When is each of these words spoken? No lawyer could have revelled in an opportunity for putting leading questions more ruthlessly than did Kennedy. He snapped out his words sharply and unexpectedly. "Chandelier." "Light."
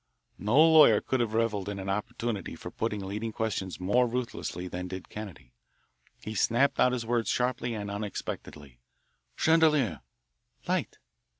No 0.39 0.57
lawyer 0.59 0.99
could 0.99 1.19
have 1.19 1.35
revelled 1.35 1.69
in 1.69 1.77
an 1.77 1.87
opportunity 1.87 2.55
for 2.55 2.71
putting 2.71 3.05
leading 3.05 3.31
questions 3.31 3.79
more 3.79 4.07
ruthlessly 4.07 4.67
than 4.67 4.87
did 4.87 5.09
Kennedy. 5.09 5.53
He 6.23 6.33
snapped 6.33 6.79
out 6.79 6.91
his 6.91 7.05
words 7.05 7.29
sharply 7.29 7.75
and 7.75 7.91
unexpectedly. 7.91 8.79
"Chandelier." 9.35 10.01
"Light." 10.67 10.97